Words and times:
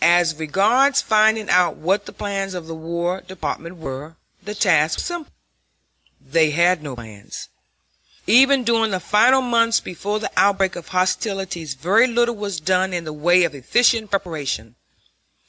As 0.00 0.36
regards 0.36 1.02
finding 1.02 1.50
out 1.50 1.74
what 1.74 2.06
the 2.06 2.12
plans 2.12 2.54
of 2.54 2.68
the 2.68 2.74
War 2.76 3.20
Department 3.22 3.78
were, 3.78 4.14
the 4.40 4.54
task 4.54 4.98
was 4.98 5.06
simple. 5.06 5.32
They 6.20 6.52
had 6.52 6.84
no 6.84 6.94
plans. 6.94 7.48
Even 8.28 8.62
during 8.62 8.92
the 8.92 9.00
final 9.00 9.42
months 9.42 9.80
before 9.80 10.20
the 10.20 10.30
outbreak 10.36 10.76
of 10.76 10.86
hostilities 10.90 11.74
very 11.74 12.06
little 12.06 12.36
was 12.36 12.60
done 12.60 12.92
in 12.92 13.02
the 13.02 13.12
way 13.12 13.42
of 13.42 13.56
efficient 13.56 14.08
preparation. 14.10 14.76